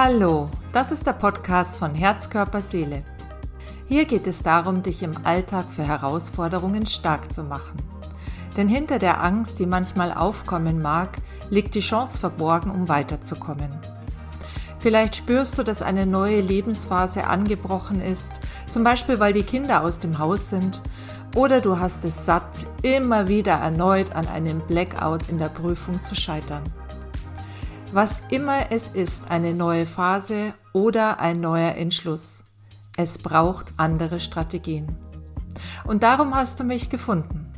[0.00, 3.02] Hallo, das ist der Podcast von Herz, Körper, Seele.
[3.88, 7.82] Hier geht es darum, dich im Alltag für Herausforderungen stark zu machen.
[8.56, 11.16] Denn hinter der Angst, die manchmal aufkommen mag,
[11.50, 13.76] liegt die Chance verborgen, um weiterzukommen.
[14.78, 18.30] Vielleicht spürst du, dass eine neue Lebensphase angebrochen ist,
[18.70, 20.80] zum Beispiel weil die Kinder aus dem Haus sind,
[21.34, 26.14] oder du hast es satt, immer wieder erneut an einem Blackout in der Prüfung zu
[26.14, 26.62] scheitern.
[27.92, 32.44] Was immer es ist, eine neue Phase oder ein neuer Entschluss.
[32.98, 34.94] Es braucht andere Strategien.
[35.84, 37.50] Und darum hast du mich gefunden.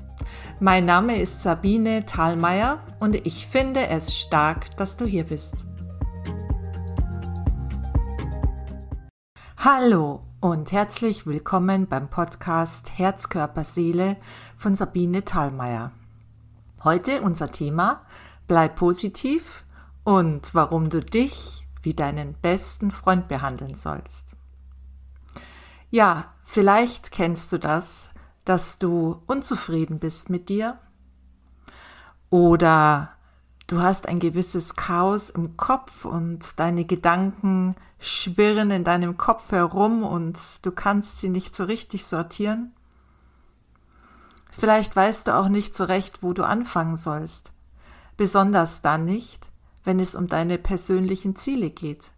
[0.61, 5.55] Mein Name ist Sabine Thalmeier und ich finde es stark, dass du hier bist.
[9.57, 14.17] Hallo und herzlich willkommen beim Podcast Herz, Körper, Seele
[14.57, 15.91] von Sabine Thalmeier.
[16.85, 18.03] Heute unser Thema
[18.47, 19.65] Bleib positiv
[20.11, 24.35] und warum du dich wie deinen besten Freund behandeln sollst.
[25.89, 28.11] Ja, vielleicht kennst du das,
[28.45, 30.81] dass du unzufrieden bist mit dir
[32.29, 33.11] oder
[33.69, 40.03] du hast ein gewisses Chaos im Kopf und deine Gedanken schwirren in deinem Kopf herum
[40.03, 42.75] und du kannst sie nicht so richtig sortieren.
[44.51, 47.53] Vielleicht weißt du auch nicht so recht, wo du anfangen sollst,
[48.17, 49.50] besonders dann nicht,
[49.85, 52.13] wenn es um deine persönlichen Ziele geht.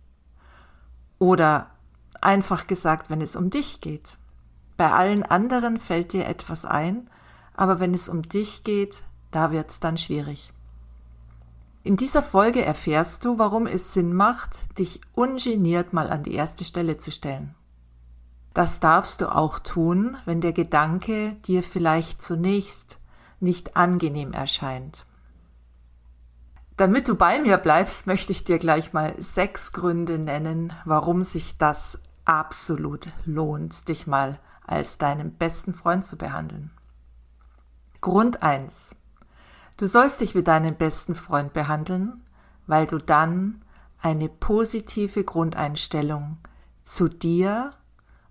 [1.18, 1.70] Oder
[2.20, 4.16] einfach gesagt, wenn es um dich geht.
[4.77, 7.08] Bei allen anderen fällt dir etwas ein,
[7.55, 10.52] aber wenn es um dich geht, da wird's dann schwierig.
[11.84, 16.64] In dieser Folge erfährst du, warum es Sinn macht, dich ungeniert mal an die erste
[16.64, 17.55] Stelle zu stellen.
[18.55, 22.98] Das darfst du auch tun, wenn der Gedanke dir vielleicht zunächst
[23.40, 25.06] nicht angenehm erscheint.
[26.76, 31.58] Damit du bei mir bleibst, möchte ich dir gleich mal sechs Gründe nennen, warum sich
[31.58, 36.70] das absolut lohnt, dich mal als deinen besten Freund zu behandeln.
[38.00, 38.96] Grund eins:
[39.77, 42.24] Du sollst dich wie deinen besten Freund behandeln,
[42.66, 43.62] weil du dann
[44.00, 46.38] eine positive Grundeinstellung
[46.84, 47.74] zu dir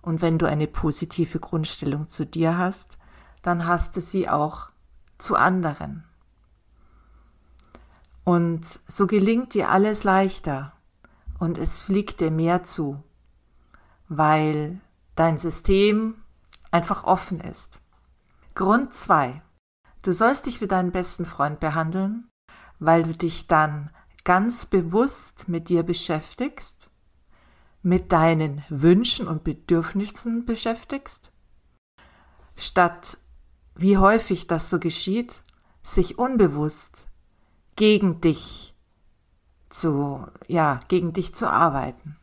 [0.02, 2.98] und wenn du eine positive Grundstellung zu dir hast,
[3.44, 4.70] dann hast du sie auch
[5.18, 6.04] zu anderen.
[8.24, 10.74] Und so gelingt dir alles leichter
[11.40, 13.04] und es fliegt dir mehr zu,
[14.10, 14.80] weil
[15.16, 16.16] dein System
[16.70, 17.80] einfach offen ist.
[18.54, 19.42] Grund zwei:
[20.04, 22.30] Du sollst dich wie deinen besten Freund behandeln,
[22.80, 23.90] weil du dich dann
[24.24, 26.92] ganz bewusst mit dir beschäftigst,
[27.82, 31.32] mit deinen Wünschen und Bedürfnissen beschäftigst,
[32.56, 33.18] statt
[33.76, 35.42] wie häufig das so geschieht,
[35.82, 37.08] sich unbewusst
[37.76, 38.76] gegen dich
[39.70, 42.18] zu, ja, gegen dich zu arbeiten.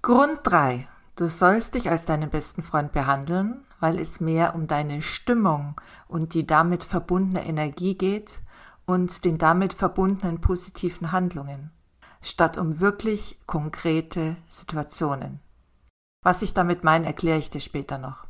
[0.00, 5.02] Grund drei: Du sollst dich als deinen besten Freund behandeln, weil es mehr um deine
[5.02, 8.40] Stimmung und die damit verbundene Energie geht
[8.86, 11.70] und den damit verbundenen positiven Handlungen,
[12.20, 15.40] statt um wirklich konkrete Situationen.
[16.22, 18.26] Was ich damit meine, erkläre ich dir später noch.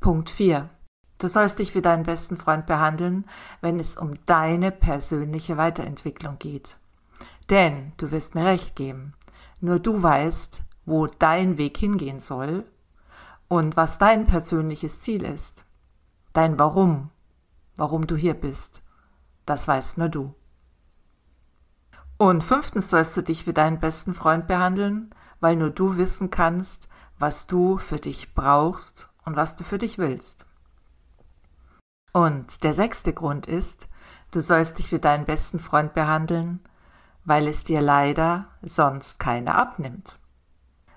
[0.00, 0.68] Punkt 4.
[1.18, 3.24] Du sollst dich wie deinen besten Freund behandeln,
[3.60, 6.76] wenn es um deine persönliche Weiterentwicklung geht.
[7.48, 9.14] Denn, du wirst mir recht geben,
[9.60, 12.64] nur du weißt, wo dein Weg hingehen soll
[13.48, 15.64] und was dein persönliches Ziel ist.
[16.32, 17.10] Dein Warum,
[17.76, 18.82] warum du hier bist,
[19.46, 20.34] das weißt nur du.
[22.18, 26.88] Und fünftens sollst du dich wie deinen besten Freund behandeln, weil nur du wissen kannst,
[27.18, 30.46] was du für dich brauchst und was du für dich willst.
[32.16, 33.88] Und der sechste Grund ist,
[34.30, 36.60] du sollst dich wie deinen besten Freund behandeln,
[37.26, 40.18] weil es dir leider sonst keiner abnimmt.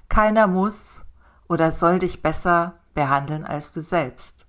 [0.08, 1.02] Keiner muss
[1.50, 4.46] oder soll dich besser behandeln als du selbst.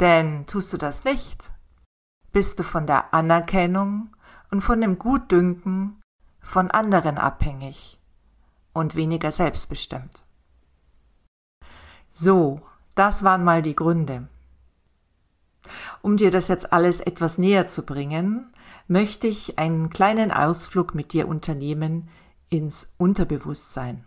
[0.00, 1.52] Denn tust du das nicht,
[2.32, 4.16] bist du von der Anerkennung
[4.50, 6.02] und von dem Gutdünken
[6.40, 8.00] von anderen abhängig
[8.72, 10.24] und weniger selbstbestimmt.
[12.12, 12.60] So,
[12.96, 14.26] das waren mal die Gründe.
[16.02, 18.52] Um dir das jetzt alles etwas näher zu bringen,
[18.86, 22.08] möchte ich einen kleinen Ausflug mit dir unternehmen
[22.48, 24.04] ins Unterbewusstsein.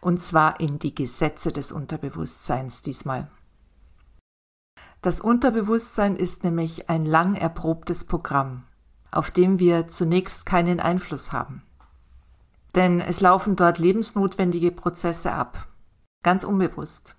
[0.00, 3.30] Und zwar in die Gesetze des Unterbewusstseins diesmal.
[5.00, 8.64] Das Unterbewusstsein ist nämlich ein lang erprobtes Programm,
[9.10, 11.62] auf dem wir zunächst keinen Einfluss haben.
[12.74, 15.68] Denn es laufen dort lebensnotwendige Prozesse ab,
[16.22, 17.16] ganz unbewusst.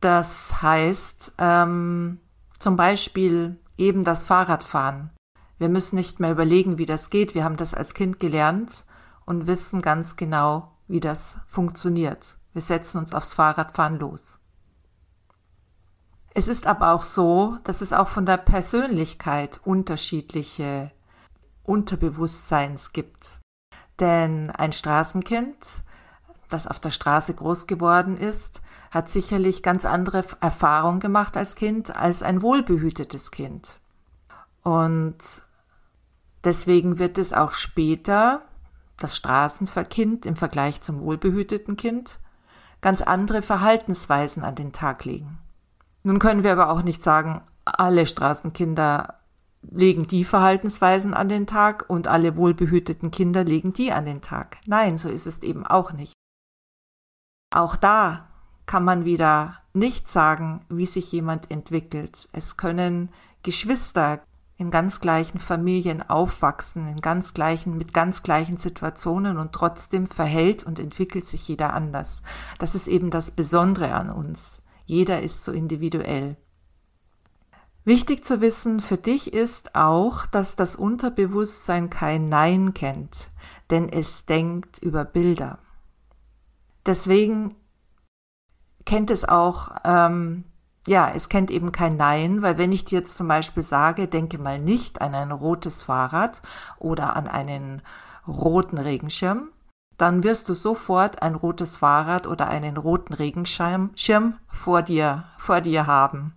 [0.00, 2.20] Das heißt, ähm,
[2.58, 5.10] zum Beispiel eben das Fahrradfahren
[5.58, 7.34] Wir müssen nicht mehr überlegen, wie das geht.
[7.34, 8.86] Wir haben das als Kind gelernt
[9.26, 12.36] und wissen ganz genau, wie das funktioniert.
[12.54, 14.40] Wir setzen uns aufs Fahrradfahren los.
[16.32, 20.92] Es ist aber auch so, dass es auch von der Persönlichkeit unterschiedliche
[21.62, 23.38] Unterbewusstseins gibt.
[23.98, 25.56] Denn ein Straßenkind,
[26.50, 28.60] das auf der Straße groß geworden ist,
[28.90, 33.78] hat sicherlich ganz andere Erfahrungen gemacht als Kind als ein wohlbehütetes Kind.
[34.62, 35.18] Und
[36.44, 38.42] deswegen wird es auch später,
[38.98, 42.18] das Straßenkind im Vergleich zum wohlbehüteten Kind,
[42.80, 45.38] ganz andere Verhaltensweisen an den Tag legen.
[46.02, 49.20] Nun können wir aber auch nicht sagen, alle Straßenkinder
[49.62, 54.58] legen die Verhaltensweisen an den Tag und alle wohlbehüteten Kinder legen die an den Tag.
[54.66, 56.14] Nein, so ist es eben auch nicht.
[57.50, 58.28] Auch da
[58.66, 62.28] kann man wieder nicht sagen, wie sich jemand entwickelt.
[62.32, 63.10] Es können
[63.42, 64.20] Geschwister
[64.56, 70.64] in ganz gleichen Familien aufwachsen, in ganz gleichen, mit ganz gleichen Situationen und trotzdem verhält
[70.64, 72.22] und entwickelt sich jeder anders.
[72.58, 74.60] Das ist eben das Besondere an uns.
[74.84, 76.36] Jeder ist so individuell.
[77.84, 83.30] Wichtig zu wissen für dich ist auch, dass das Unterbewusstsein kein Nein kennt,
[83.70, 85.58] denn es denkt über Bilder.
[86.86, 87.56] Deswegen
[88.84, 90.44] kennt es auch ähm,
[90.86, 94.38] ja, es kennt eben kein Nein, weil wenn ich dir jetzt zum Beispiel sage, denke
[94.38, 96.40] mal nicht an ein rotes Fahrrad
[96.78, 97.82] oder an einen
[98.26, 99.50] roten Regenschirm,
[99.98, 103.90] dann wirst du sofort ein rotes Fahrrad oder einen roten Regenschirm
[104.48, 106.34] vor dir, vor dir haben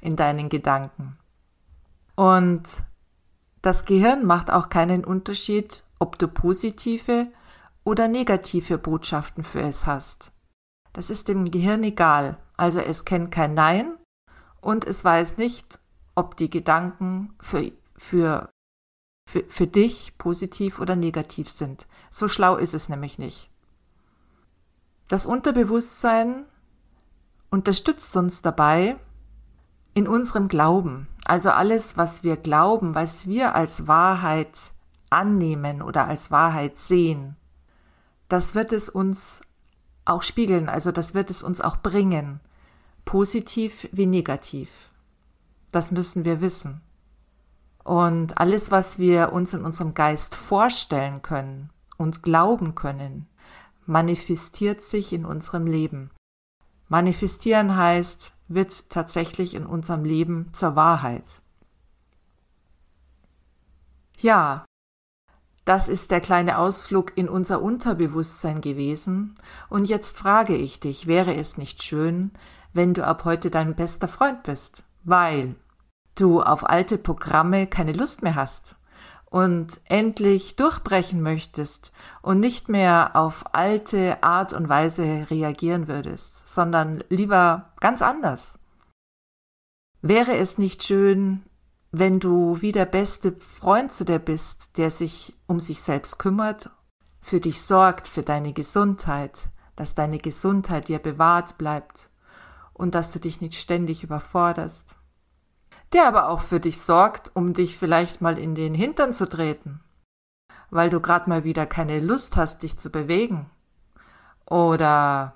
[0.00, 1.18] in deinen Gedanken.
[2.14, 2.84] Und
[3.62, 7.26] das Gehirn macht auch keinen Unterschied, ob du positive
[7.90, 10.30] oder negative Botschaften für es hast.
[10.92, 12.38] Das ist dem Gehirn egal.
[12.56, 13.96] Also es kennt kein Nein
[14.60, 15.80] und es weiß nicht,
[16.14, 18.48] ob die Gedanken für, für,
[19.28, 21.88] für, für dich positiv oder negativ sind.
[22.10, 23.50] So schlau ist es nämlich nicht.
[25.08, 26.44] Das Unterbewusstsein
[27.50, 28.98] unterstützt uns dabei
[29.94, 31.08] in unserem Glauben.
[31.24, 34.56] Also alles, was wir glauben, was wir als Wahrheit
[35.10, 37.34] annehmen oder als Wahrheit sehen,
[38.30, 39.42] das wird es uns
[40.04, 42.40] auch spiegeln, also das wird es uns auch bringen,
[43.04, 44.92] positiv wie negativ.
[45.72, 46.80] Das müssen wir wissen.
[47.82, 53.26] Und alles, was wir uns in unserem Geist vorstellen können und glauben können,
[53.84, 56.10] manifestiert sich in unserem Leben.
[56.88, 61.40] Manifestieren heißt, wird tatsächlich in unserem Leben zur Wahrheit.
[64.18, 64.64] Ja,
[65.64, 69.34] das ist der kleine Ausflug in unser Unterbewusstsein gewesen.
[69.68, 72.32] Und jetzt frage ich dich, wäre es nicht schön,
[72.72, 75.54] wenn du ab heute dein bester Freund bist, weil
[76.14, 78.76] du auf alte Programme keine Lust mehr hast
[79.26, 87.04] und endlich durchbrechen möchtest und nicht mehr auf alte Art und Weise reagieren würdest, sondern
[87.08, 88.58] lieber ganz anders.
[90.02, 91.42] Wäre es nicht schön,
[91.92, 96.70] wenn du wie der beste Freund zu dir bist, der sich um sich selbst kümmert,
[97.20, 102.10] für dich sorgt, für deine Gesundheit, dass deine Gesundheit dir bewahrt bleibt
[102.72, 104.96] und dass du dich nicht ständig überforderst,
[105.92, 109.80] der aber auch für dich sorgt, um dich vielleicht mal in den Hintern zu treten,
[110.70, 113.50] weil du gerade mal wieder keine Lust hast, dich zu bewegen
[114.46, 115.34] oder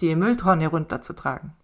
[0.00, 1.54] die Mülltonne runterzutragen.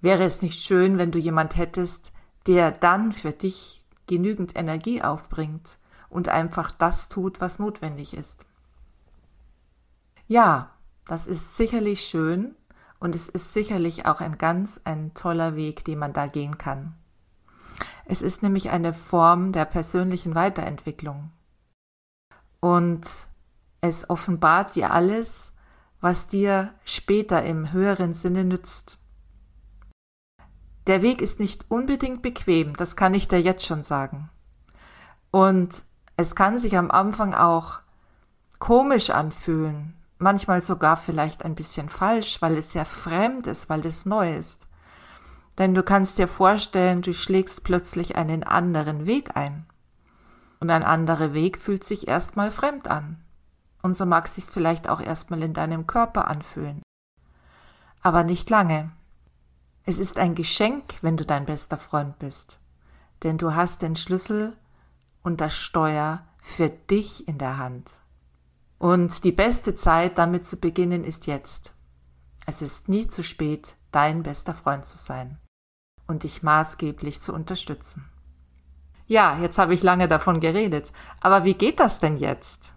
[0.00, 2.12] Wäre es nicht schön, wenn du jemand hättest,
[2.46, 5.78] der dann für dich genügend Energie aufbringt
[6.08, 8.44] und einfach das tut, was notwendig ist.
[10.26, 10.70] Ja,
[11.06, 12.54] das ist sicherlich schön
[13.00, 16.94] und es ist sicherlich auch ein ganz ein toller Weg, den man da gehen kann.
[18.04, 21.32] Es ist nämlich eine Form der persönlichen Weiterentwicklung.
[22.60, 23.06] Und
[23.80, 25.52] es offenbart dir alles,
[26.00, 28.99] was dir später im höheren Sinne nützt.
[30.90, 34.28] Der Weg ist nicht unbedingt bequem, das kann ich dir jetzt schon sagen.
[35.30, 35.84] Und
[36.16, 37.78] es kann sich am Anfang auch
[38.58, 44.04] komisch anfühlen, manchmal sogar vielleicht ein bisschen falsch, weil es ja fremd ist, weil es
[44.04, 44.66] neu ist.
[45.58, 49.66] Denn du kannst dir vorstellen, du schlägst plötzlich einen anderen Weg ein.
[50.58, 53.22] Und ein anderer Weg fühlt sich erstmal fremd an.
[53.84, 56.82] Und so mag sich's vielleicht auch erstmal in deinem Körper anfühlen.
[58.02, 58.90] Aber nicht lange.
[59.84, 62.58] Es ist ein Geschenk, wenn du dein bester Freund bist,
[63.22, 64.56] denn du hast den Schlüssel
[65.22, 67.90] und das Steuer für dich in der Hand.
[68.78, 71.72] Und die beste Zeit, damit zu beginnen, ist jetzt.
[72.46, 75.38] Es ist nie zu spät, dein bester Freund zu sein
[76.06, 78.08] und dich maßgeblich zu unterstützen.
[79.06, 80.92] Ja, jetzt habe ich lange davon geredet.
[81.20, 82.74] Aber wie geht das denn jetzt?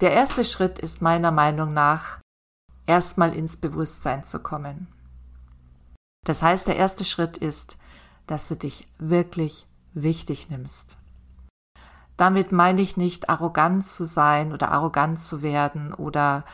[0.00, 2.20] Der erste Schritt ist meiner Meinung nach,
[2.86, 4.86] erstmal ins Bewusstsein zu kommen.
[6.24, 7.76] Das heißt, der erste Schritt ist,
[8.26, 10.96] dass du dich wirklich wichtig nimmst.
[12.16, 16.44] Damit meine ich nicht, arrogant zu sein oder arrogant zu werden oder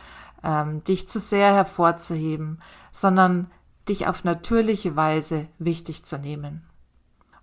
[0.43, 2.61] ähm, dich zu sehr hervorzuheben,
[2.91, 3.51] sondern
[3.87, 6.67] dich auf natürliche Weise wichtig zu nehmen.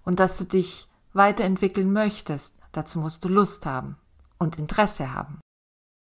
[0.04, 3.96] Und dass du dich weiterentwickeln möchtest, dazu musst du Lust haben
[4.38, 5.40] und Interesse haben.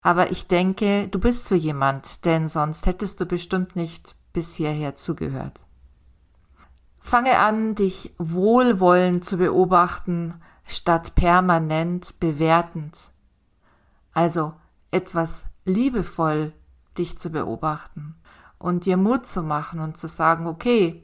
[0.01, 4.95] Aber ich denke, du bist so jemand, denn sonst hättest du bestimmt nicht bis hierher
[4.95, 5.61] zugehört.
[7.09, 12.95] Fange an, dich wohlwollend zu beobachten, statt permanent bewertend.
[14.13, 14.53] Also
[14.91, 16.53] etwas liebevoll
[16.99, 18.13] dich zu beobachten
[18.59, 21.03] und dir Mut zu machen und zu sagen, okay,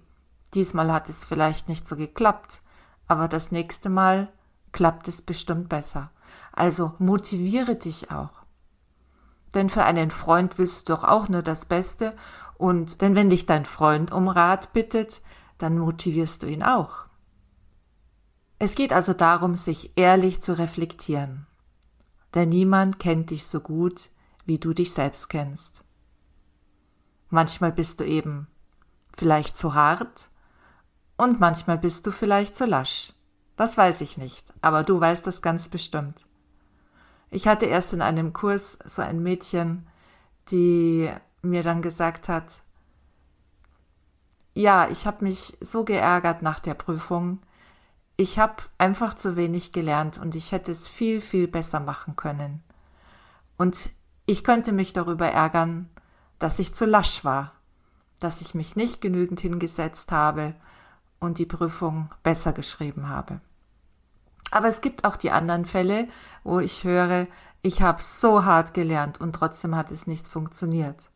[0.53, 2.61] diesmal hat es vielleicht nicht so geklappt,
[3.07, 4.31] aber das nächste Mal
[4.73, 6.11] klappt es bestimmt besser.
[6.51, 8.43] Also motiviere dich auch.
[9.55, 12.15] Denn für einen Freund willst du doch auch nur das Beste
[12.59, 15.21] und denn wenn dich dein Freund um Rat bittet,
[15.57, 17.05] dann motivierst du ihn auch.
[18.59, 21.45] Es geht also darum, sich ehrlich zu reflektieren.
[22.33, 24.09] Denn niemand kennt dich so gut,
[24.45, 25.83] wie du dich selbst kennst.
[27.29, 28.47] Manchmal bist du eben
[29.17, 30.29] vielleicht zu hart
[31.17, 33.13] und manchmal bist du vielleicht zu lasch.
[33.55, 36.25] Das weiß ich nicht, aber du weißt das ganz bestimmt.
[37.29, 39.87] Ich hatte erst in einem Kurs so ein Mädchen,
[40.51, 41.09] die
[41.41, 42.45] mir dann gesagt hat,
[44.55, 47.39] ja, ich habe mich so geärgert nach der Prüfung.
[48.15, 52.63] Ich habe einfach zu wenig gelernt und ich hätte es viel, viel besser machen können.
[53.57, 53.77] Und
[54.25, 55.89] ich könnte mich darüber ärgern,
[56.39, 57.51] dass ich zu lasch war,
[58.21, 60.55] dass ich mich nicht genügend hingesetzt habe
[61.19, 63.41] und die Prüfung besser geschrieben habe.
[64.51, 66.07] Aber es gibt auch die anderen Fälle,
[66.45, 67.27] wo ich höre,
[67.61, 71.09] ich habe so hart gelernt und trotzdem hat es nicht funktioniert.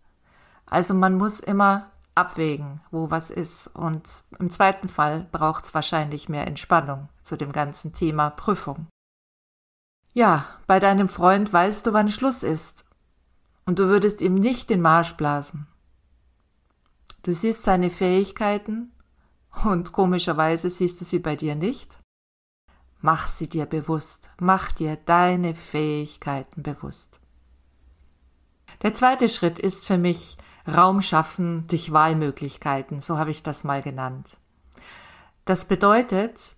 [0.65, 1.89] Also man muss immer
[2.20, 3.68] abwägen, wo was ist.
[3.68, 8.88] Und im zweiten Fall braucht es wahrscheinlich mehr Entspannung zu dem ganzen Thema Prüfung.
[10.14, 12.86] Ja, bei deinem Freund weißt du, wann Schluss ist
[13.66, 15.68] und du würdest ihm nicht den Marsch blasen.
[17.24, 18.92] Du siehst seine Fähigkeiten
[19.64, 22.00] und komischerweise siehst du sie bei dir nicht.
[23.02, 27.20] Mach sie dir bewusst, mach dir deine Fähigkeiten bewusst.
[28.82, 30.38] Der zweite Schritt ist für mich
[30.74, 34.38] Raum schaffen durch Wahlmöglichkeiten, so habe ich das mal genannt.
[35.46, 36.54] Das bedeutet,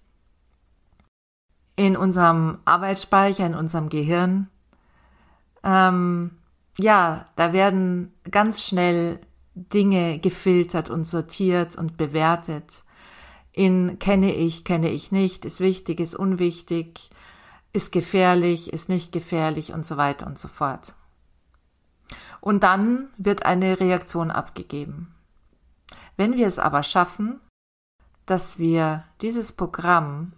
[1.75, 4.49] in unserem Arbeitsspeicher, in unserem Gehirn,
[5.63, 6.31] ähm,
[6.77, 9.19] ja, da werden ganz schnell
[9.53, 12.83] Dinge gefiltert und sortiert und bewertet.
[13.51, 17.09] In kenne ich, kenne ich nicht, ist wichtig, ist unwichtig,
[17.73, 20.93] ist gefährlich, ist nicht gefährlich und so weiter und so fort.
[22.41, 25.15] Und dann wird eine Reaktion abgegeben.
[26.17, 27.39] Wenn wir es aber schaffen,
[28.25, 30.33] dass wir dieses Programm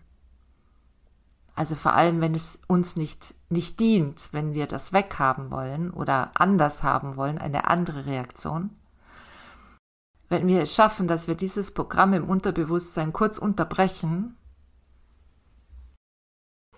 [1.55, 6.31] also vor allem, wenn es uns nicht, nicht dient, wenn wir das weghaben wollen oder
[6.33, 8.71] anders haben wollen, eine andere Reaktion.
[10.29, 14.35] Wenn wir es schaffen, dass wir dieses Programm im Unterbewusstsein kurz unterbrechen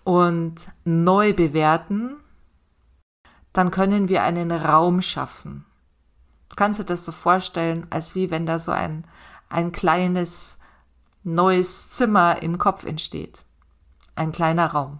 [0.03, 2.17] und neu bewerten,
[3.55, 5.65] dann können wir einen Raum schaffen.
[6.50, 9.05] Du kannst dir das so vorstellen, als wie wenn da so ein,
[9.50, 10.57] ein kleines
[11.24, 13.45] neues Zimmer im Kopf entsteht
[14.15, 15.00] ein kleiner Raum.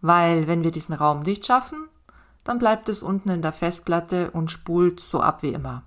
[0.00, 1.88] Weil wenn wir diesen Raum nicht schaffen,
[2.44, 5.84] dann bleibt es unten in der Festplatte und spult so ab wie immer.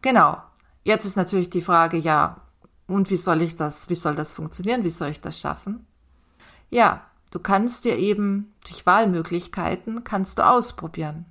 [0.00, 0.42] Genau.
[0.84, 2.40] Jetzt ist natürlich die Frage, ja,
[2.86, 4.84] und wie soll ich das, wie soll das funktionieren?
[4.84, 5.86] Wie soll ich das schaffen?
[6.70, 11.26] Ja, du kannst dir eben durch Wahlmöglichkeiten kannst du ausprobieren.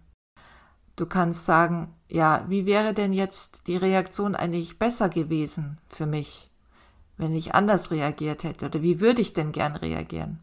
[0.95, 6.47] Du kannst sagen, ja, wie wäre denn jetzt die Reaktion eigentlich besser gewesen für mich?
[7.17, 10.39] wenn ich anders reagiert hätte oder wie würde ich denn gern reagieren?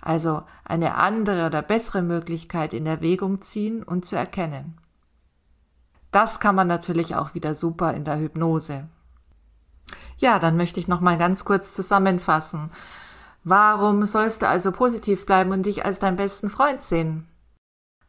[0.00, 4.78] Also eine andere oder bessere Möglichkeit in Erwägung ziehen und zu erkennen.
[6.10, 8.88] Das kann man natürlich auch wieder super in der Hypnose.
[10.16, 12.70] Ja, dann möchte ich noch mal ganz kurz zusammenfassen.
[13.42, 17.26] Warum sollst du also positiv bleiben und dich als deinen besten Freund sehen?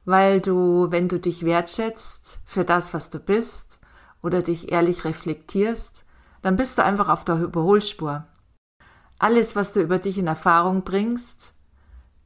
[0.04, 3.80] Weil du, wenn du dich wertschätzt für das, was du bist
[4.22, 6.04] oder dich ehrlich reflektierst,
[6.42, 8.26] dann bist du einfach auf der Überholspur.
[9.20, 11.54] Alles, was du über dich in Erfahrung bringst,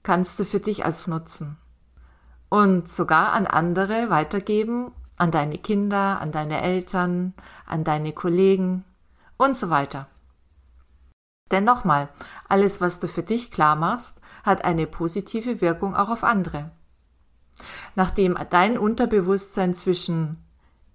[0.02, 1.58] kannst du für dich als nutzen.
[2.50, 7.34] Und sogar an andere weitergeben, an deine Kinder, an deine Eltern,
[7.66, 8.86] an deine Kollegen
[9.38, 10.08] und so weiter.
[11.52, 12.10] Denn nochmal,
[12.50, 16.72] alles, was du für dich klar machst, hat eine positive Wirkung auch auf andere.
[17.96, 20.44] Nachdem dein Unterbewusstsein zwischen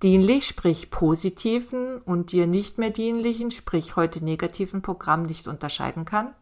[0.02, 6.34] dienlich, sprich positiven und dir nicht mehr dienlichen, sprich heute negativen Programm nicht unterscheiden kann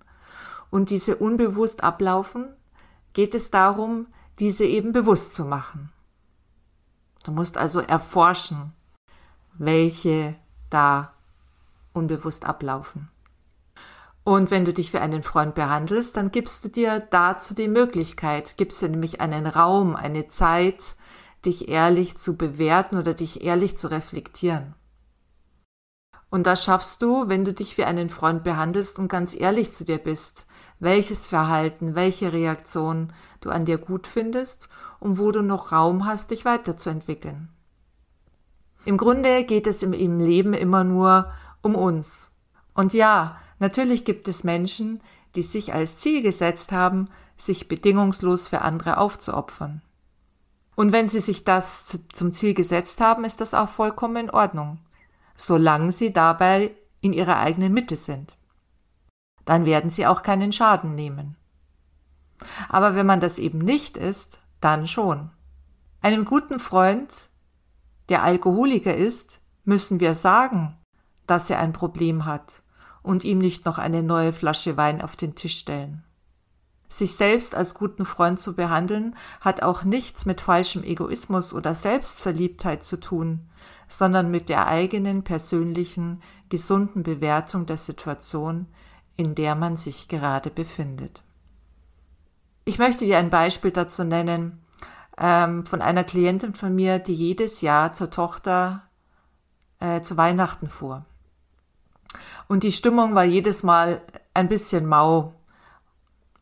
[0.71, 2.49] und diese unbewusst ablaufen,
[3.13, 4.07] geht es darum,
[4.39, 5.93] diese eben bewusst zu machen.
[7.25, 8.73] Du musst also erforschen,
[9.55, 10.37] welche
[10.71, 11.13] da
[11.93, 13.11] unbewusst ablaufen.
[14.29, 18.59] Und wenn du dich für einen Freund behandelst, dann gibst du dir dazu die Möglichkeit,
[18.59, 20.97] gibst dir nämlich einen Raum, eine Zeit,
[21.47, 24.75] dich ehrlich zu bewerten oder dich ehrlich zu reflektieren.
[26.29, 29.87] Und das schaffst du, wenn du dich wie einen Freund behandelst und ganz ehrlich zu
[29.87, 30.47] dir bist,
[30.79, 34.69] welches Verhalten, welche Reaktion du an dir gut findest
[35.01, 37.49] und wo du noch Raum hast, dich weiterzuentwickeln.
[38.85, 41.33] Im Grunde geht es im Leben immer nur
[41.63, 42.31] um uns.
[42.75, 45.01] Und ja, natürlich gibt es Menschen,
[45.35, 49.83] die sich als Ziel gesetzt haben, sich bedingungslos für andere aufzuopfern.
[50.75, 54.79] Und wenn sie sich das zum Ziel gesetzt haben, ist das auch vollkommen in Ordnung,
[55.35, 58.37] solange sie dabei in ihrer eigenen Mitte sind.
[59.45, 61.37] Dann werden sie auch keinen Schaden nehmen.
[62.69, 65.31] Aber wenn man das eben nicht ist, dann schon.
[66.01, 67.29] Einem guten Freund,
[68.09, 70.77] der Alkoholiker ist, müssen wir sagen,
[71.27, 72.63] dass er ein Problem hat
[73.09, 76.05] und ihm nicht noch eine neue Flasche Wein auf den Tisch stellen.
[76.91, 82.85] Sich selbst als guten Freund zu behandeln, hat auch nichts mit falschem Egoismus oder Selbstverliebtheit
[82.85, 83.49] zu tun,
[83.89, 88.67] sondern mit der eigenen persönlichen, gesunden Bewertung der Situation,
[89.17, 91.25] in der man sich gerade befindet.
[92.67, 94.63] Ich möchte dir ein Beispiel dazu nennen
[95.17, 98.83] ähm, von einer Klientin von mir, die jedes Jahr zur Tochter
[99.81, 101.07] äh, zu Weihnachten fuhr.
[102.49, 104.01] Und die Stimmung war jedes Mal
[104.35, 105.35] ein bisschen mau,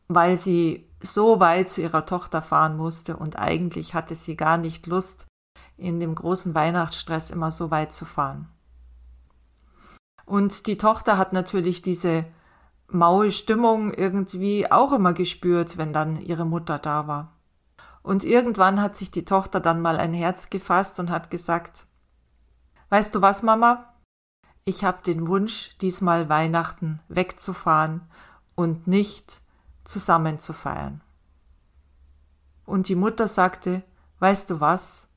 [0.07, 4.87] weil sie so weit zu ihrer Tochter fahren musste und eigentlich hatte sie gar nicht
[4.87, 5.27] Lust,
[5.75, 8.49] in dem großen Weihnachtsstress immer so weit zu fahren.
[10.25, 12.25] Und die Tochter hat natürlich diese
[12.87, 17.33] maue Stimmung irgendwie auch immer gespürt, wenn dann ihre Mutter da war.
[18.01, 21.85] Und irgendwann hat sich die Tochter dann mal ein Herz gefasst und hat gesagt,
[22.89, 23.96] Weißt du was, Mama?
[24.67, 28.01] Ich habe den Wunsch, diesmal Weihnachten wegzufahren
[28.53, 29.39] und nicht
[29.85, 30.99] zusammen zu feiern.
[32.65, 33.81] Und die Mutter sagte,
[34.19, 35.07] weißt du was,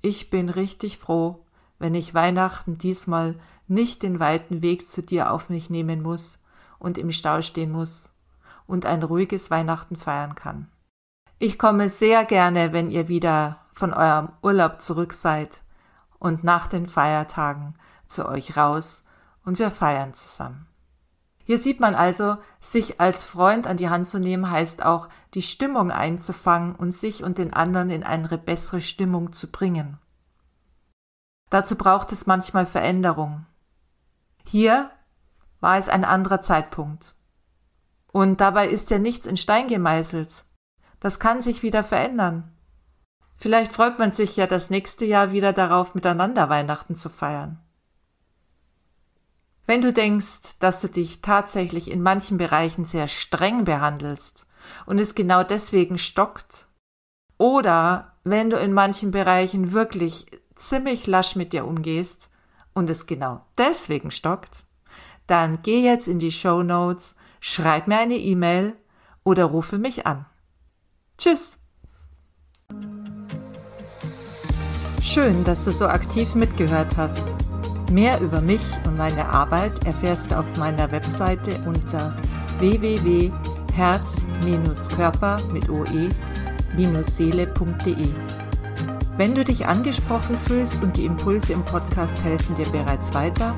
[0.00, 1.44] ich bin richtig froh,
[1.80, 3.34] wenn ich Weihnachten diesmal
[3.66, 6.38] nicht den weiten Weg zu dir auf mich nehmen muss
[6.78, 8.14] und im Stau stehen muss
[8.68, 10.68] und ein ruhiges Weihnachten feiern kann.
[11.40, 15.62] Ich komme sehr gerne, wenn ihr wieder von eurem Urlaub zurück seid
[16.20, 17.74] und nach den Feiertagen
[18.10, 19.02] zu euch raus
[19.44, 20.66] und wir feiern zusammen.
[21.44, 25.42] Hier sieht man also, sich als Freund an die Hand zu nehmen, heißt auch, die
[25.42, 29.98] Stimmung einzufangen und sich und den anderen in eine bessere Stimmung zu bringen.
[31.48, 33.46] Dazu braucht es manchmal Veränderung.
[34.46, 34.90] Hier
[35.58, 37.14] war es ein anderer Zeitpunkt.
[38.12, 40.44] Und dabei ist ja nichts in Stein gemeißelt.
[41.00, 42.52] Das kann sich wieder verändern.
[43.36, 47.60] Vielleicht freut man sich ja das nächste Jahr wieder darauf, miteinander Weihnachten zu feiern.
[49.70, 54.44] Wenn du denkst, dass du dich tatsächlich in manchen Bereichen sehr streng behandelst
[54.84, 56.66] und es genau deswegen stockt,
[57.38, 62.30] oder wenn du in manchen Bereichen wirklich ziemlich lasch mit dir umgehst
[62.74, 64.64] und es genau deswegen stockt,
[65.28, 68.74] dann geh jetzt in die Show Notes, schreib mir eine E-Mail
[69.22, 70.26] oder rufe mich an.
[71.16, 71.58] Tschüss!
[75.00, 77.22] Schön, dass du so aktiv mitgehört hast.
[77.90, 82.14] Mehr über mich und meine Arbeit erfährst du auf meiner Webseite unter
[82.60, 88.08] www.herz-körper mit oe-seele.de.
[89.16, 93.56] Wenn du dich angesprochen fühlst und die Impulse im Podcast helfen dir bereits weiter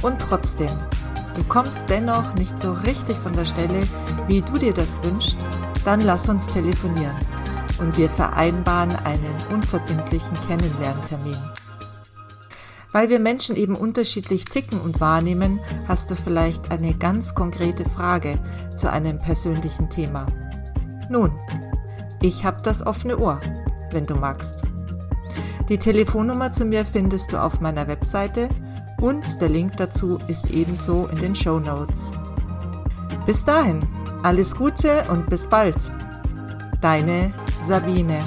[0.00, 0.70] und trotzdem,
[1.36, 3.82] du kommst dennoch nicht so richtig von der Stelle,
[4.28, 5.36] wie du dir das wünschst,
[5.84, 7.18] dann lass uns telefonieren
[7.80, 11.51] und wir vereinbaren einen unverbindlichen Kennenlerntermin.
[12.92, 18.38] Weil wir Menschen eben unterschiedlich ticken und wahrnehmen, hast du vielleicht eine ganz konkrete Frage
[18.76, 20.26] zu einem persönlichen Thema.
[21.08, 21.32] Nun,
[22.20, 23.40] ich habe das offene Ohr,
[23.90, 24.62] wenn du magst.
[25.68, 28.48] Die Telefonnummer zu mir findest du auf meiner Webseite
[29.00, 32.10] und der Link dazu ist ebenso in den Show Notes.
[33.26, 33.82] Bis dahin,
[34.22, 35.76] alles Gute und bis bald.
[36.80, 37.32] Deine
[37.64, 38.20] Sabine.